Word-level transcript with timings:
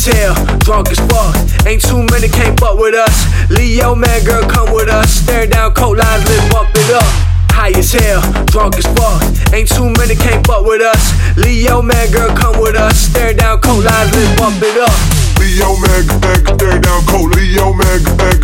drunk 0.00 0.88
as 0.90 0.98
fuck. 1.12 1.36
Ain't 1.66 1.82
too 1.82 2.02
many 2.10 2.28
can't 2.28 2.58
fuck 2.58 2.78
with 2.78 2.94
us. 2.94 3.26
Leo 3.50 3.94
man, 3.94 4.24
girl, 4.24 4.42
come 4.48 4.72
with 4.72 4.88
us. 4.88 5.10
Stare 5.10 5.46
down 5.46 5.74
coat 5.74 5.98
lines, 5.98 6.24
let's 6.24 6.52
bump 6.52 6.70
it 6.72 6.90
up. 6.94 7.04
High 7.52 7.76
as 7.76 7.92
hell, 7.92 8.22
drunk 8.46 8.78
as 8.78 8.86
fuck. 8.96 9.20
Ain't 9.52 9.68
too 9.68 9.90
many 9.98 10.14
can't 10.14 10.46
fuck 10.46 10.64
with 10.64 10.80
us. 10.80 11.12
Leo 11.36 11.82
man, 11.82 12.10
girl, 12.12 12.34
come 12.34 12.58
with 12.60 12.76
us. 12.76 12.96
Stare 12.96 13.34
down 13.34 13.60
coat 13.60 13.84
lines, 13.84 14.10
let's 14.14 14.40
bump 14.40 14.62
it 14.62 14.80
up. 14.80 14.96
Leo 15.38 15.76
man, 15.76 16.20
back, 16.20 16.54
stare 16.54 16.80
down 16.80 17.04
coat. 17.04 17.36
Leo 17.36 17.74
man, 17.74 18.16
back. 18.16 18.39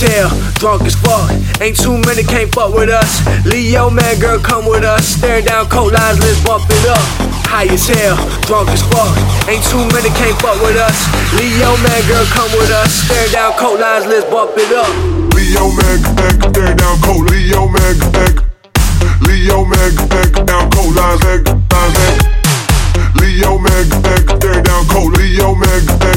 hotel, 0.00 0.28
drunk 0.56 0.82
as 0.82 0.94
fuck. 0.94 1.30
Ain't 1.60 1.76
too 1.76 1.98
many 2.08 2.22
can't 2.22 2.52
fuck 2.54 2.72
with 2.74 2.88
us. 2.88 3.20
Leo, 3.44 3.90
man, 3.90 4.18
girl, 4.18 4.38
come 4.38 4.64
with 4.66 4.84
us. 4.84 5.06
Staring 5.06 5.44
down 5.44 5.68
cold 5.68 5.92
lines, 5.92 6.18
let's 6.20 6.42
bump 6.44 6.64
it 6.68 6.88
up. 6.88 7.04
High 7.44 7.68
as 7.68 7.86
hell, 7.88 8.16
drunk 8.48 8.68
as 8.70 8.82
fuck. 8.88 9.12
Ain't 9.48 9.64
too 9.68 9.84
many 9.92 10.08
can't 10.16 10.36
fuck 10.40 10.56
with 10.62 10.76
us. 10.76 10.96
Leo, 11.36 11.76
man, 11.84 12.00
girl, 12.08 12.24
come 12.32 12.50
with 12.56 12.70
us. 12.70 13.04
Staring 13.04 13.32
down 13.32 13.52
cold 13.58 13.80
lines, 13.80 14.06
let's 14.06 14.24
bump 14.30 14.56
it 14.56 14.72
up. 14.72 14.88
Leo, 15.36 15.68
man, 15.68 16.00
back, 16.16 16.36
staring 16.48 16.76
down 16.76 16.96
coat. 17.04 17.28
Leo, 17.28 17.68
man, 17.68 17.96
back. 18.12 18.34
Leo, 19.26 19.64
man, 19.64 19.92
back, 20.08 20.32
down 20.46 20.70
coat. 20.70 20.94
lines, 20.96 21.20
back, 21.20 21.42
lines, 21.44 21.94
back. 22.00 22.16
Leo, 23.20 23.58
man, 23.58 23.88
back, 24.00 24.24
staring 24.38 24.64
down 24.64 24.84
coat. 24.88 25.12
Leo, 25.18 25.54
man, 25.54 25.84
back. 25.98 26.09